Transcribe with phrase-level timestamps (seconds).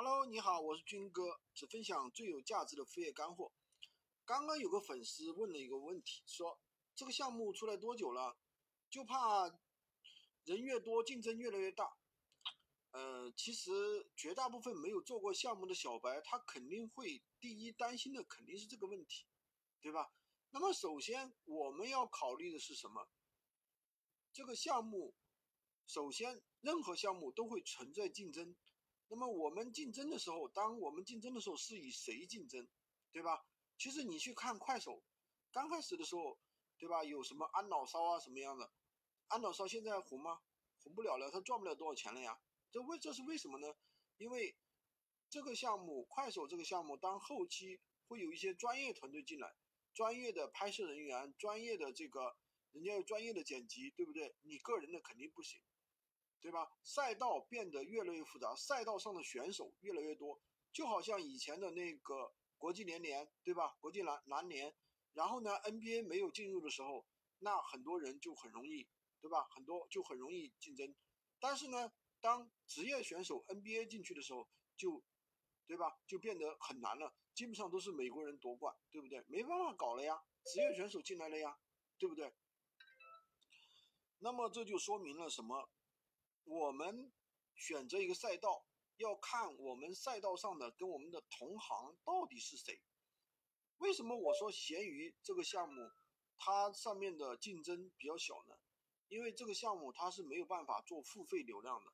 [0.00, 3.50] Hello，你好，我是军哥，只分享最有价值的副业干货。
[4.24, 6.60] 刚刚有个粉丝问了一个问题，说
[6.94, 8.38] 这个项目出来多久了？
[8.88, 9.48] 就怕
[10.44, 11.96] 人越多，竞争越来越大。
[12.92, 19.26] 呃，其实绝大部分没有做过项目的小白，他肯定会第一担心的肯定是这个问题，
[19.80, 20.12] 对吧？
[20.50, 23.08] 那么首先我们要考虑的是什么？
[24.32, 25.16] 这个项目，
[25.88, 28.54] 首先任何项目都会存在竞争。
[29.08, 32.68] 那么我们竞争的时候，当我们竞争的时候是以谁竞争，
[33.10, 33.46] 对吧？
[33.78, 35.02] 其实你去看快手，
[35.50, 36.38] 刚开始的时候，
[36.76, 37.02] 对吧？
[37.02, 38.70] 有什么安老烧啊什么样的？
[39.28, 40.40] 安老烧现在红吗？
[40.82, 42.38] 红不了了，他赚不了多少钱了呀。
[42.70, 43.74] 这为这是为什么呢？
[44.18, 44.56] 因为
[45.30, 49.54] 这个项目，快手这个项目，当后期会有一些专业团队进来，
[49.94, 52.36] 专业的拍摄人员，专业的这个
[52.72, 54.36] 人家有专业的剪辑，对不对？
[54.42, 55.62] 你个人的肯定不行。
[56.40, 56.70] 对吧？
[56.82, 60.40] 赛道变得越来越复杂，赛道上的选手越来越多，
[60.72, 63.76] 就好像以前的那个国际联联，对吧？
[63.80, 64.74] 国际篮篮联，
[65.12, 67.06] 然后呢，NBA 没有进入的时候，
[67.38, 68.88] 那很多人就很容易，
[69.20, 69.46] 对吧？
[69.50, 70.94] 很多就很容易竞争。
[71.40, 75.02] 但是呢，当职业选手 NBA 进去的时候，就，
[75.66, 75.98] 对吧？
[76.06, 79.24] 就变得很难了，基本上都是美国人夺冠，对不对？
[79.28, 81.58] 没办法搞了呀，职业选手进来了呀，
[81.98, 82.32] 对不对？
[84.20, 85.68] 那么这就说明了什么？
[86.48, 87.12] 我们
[87.54, 88.64] 选择一个赛道，
[88.96, 92.80] 要看我们赛道上的跟我们的同行到底是谁。
[93.76, 95.90] 为什么我说闲鱼这个项目
[96.38, 98.56] 它上面的竞争比较小呢？
[99.08, 101.92] 因为这个项目它是没有办法做付费流量的。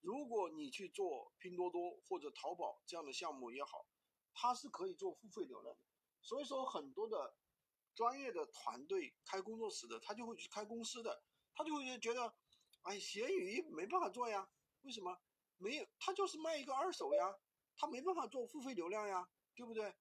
[0.00, 3.88] 如果你去做拼多多或者淘宝这样的项目也好，
[4.32, 5.80] 它是可以做付费流量的。
[6.20, 7.34] 所以说很多的
[7.96, 12.32] 专业的团队开工作室的，他就会去开公司的，他就会觉得。
[12.82, 14.48] 哎，闲鱼没办法做呀，
[14.82, 15.16] 为什么？
[15.58, 17.38] 没有，他就是卖一个二手呀，
[17.76, 19.94] 他没办法做付费流量呀，对不对？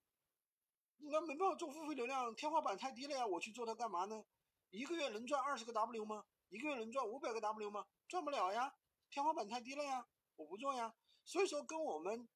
[0.97, 4.25] 那没办法做付费流量，天花板太低了呀，我去做它干嘛呢？
[4.71, 6.25] 一个月能赚二十个 W 吗？
[6.49, 7.85] 一个月能赚五百个 W 吗？
[8.07, 8.75] 赚不了呀，
[9.11, 10.95] 天花板太低了呀，我不做呀。
[11.23, 12.27] 所以说，跟我们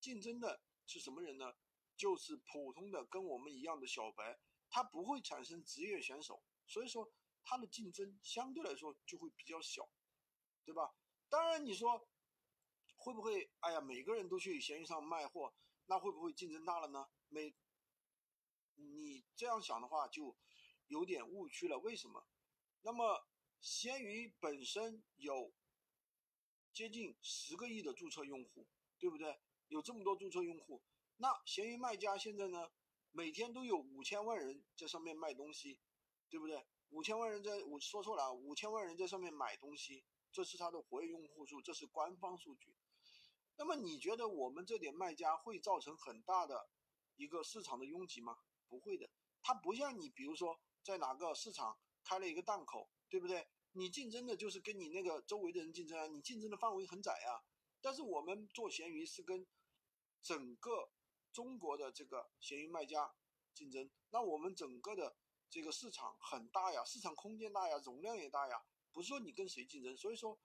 [0.00, 1.52] 竞争的是什么人呢？
[1.94, 4.38] 就是普通的跟我们一样的小白，
[4.70, 7.12] 他不会产生职业选手，所以说。
[7.44, 9.88] 它的竞争相对来说就会比较小，
[10.64, 10.94] 对吧？
[11.28, 12.08] 当然你说
[12.96, 13.50] 会不会？
[13.60, 15.54] 哎呀，每个人都去闲鱼上卖货，
[15.86, 17.10] 那会不会竞争大了呢？
[17.28, 17.54] 每
[18.76, 20.36] 你这样想的话就
[20.86, 21.78] 有点误区了。
[21.78, 22.26] 为什么？
[22.82, 23.26] 那么
[23.60, 25.52] 闲鱼本身有
[26.72, 28.66] 接近十个亿的注册用户，
[28.98, 29.40] 对不对？
[29.68, 30.82] 有这么多注册用户，
[31.16, 32.70] 那闲鱼卖家现在呢，
[33.10, 35.80] 每天都有五千万人在上面卖东西，
[36.34, 36.66] 对不对？
[36.90, 42.74] 五千万人在，我说错了啊，五千万人在上面买东西，这是它的活跃用户数，这是官方数据。
[43.56, 46.68] 那么你觉得我们这点卖家会造成很大的
[47.14, 48.36] 一个市场的拥挤吗？
[48.68, 49.08] 不会的，
[49.44, 53.46] 它不像你，比如说在哪个市场开了一个档口，对不对？
[53.70, 57.46] 你竞争的就是跟你那个周围的人竞争啊，你竞争的范围很窄啊。
[57.80, 59.46] 但是我们做闲鱼是跟
[60.20, 60.90] 整个
[61.32, 63.14] 中国的这个闲鱼卖家
[63.52, 65.14] 竞争，那我们整个的。
[65.50, 70.38] 这个市场很大呀，市场空间大呀，容量也大呀，不是说你跟谁竞争，所以说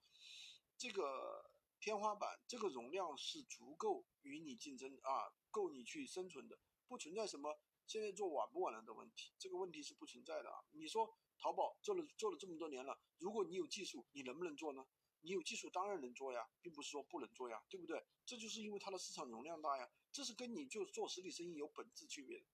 [0.76, 1.50] 这个
[1.80, 10.64] 天花板，这个容量是足够与你竞争啊，够你去生存的，不存在什么现在做晚不晚了的问题，这个问题是不存在的啊。
[10.70, 14.86] 你说淘宝做了做了这么多年了，如果你有技术，你能不能做呢？
[15.22, 18.06] 你有技术当然能做呀，并不是说不能做呀，对不对？
[18.24, 22.46] 这就是因为它的市场容量大呀，这是跟你就做实体生意有本质区别的，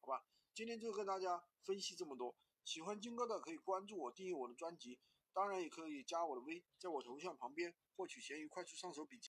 [0.00, 0.26] 好吧？
[0.60, 5.00] 今天就跟大家分析这么多，喜欢金哥的可以关注我，订阅我的专辑，
[5.32, 9.18] 当然也可以加我的微，在我头像旁边获取闲鱼快速上手笔记。